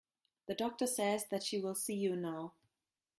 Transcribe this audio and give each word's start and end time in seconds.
The 0.47 0.55
doctor 0.55 0.87
says 0.87 1.25
that 1.27 1.43
she 1.43 1.59
will 1.59 1.75
see 1.75 1.93
you 1.93 2.15
now. 2.15 2.53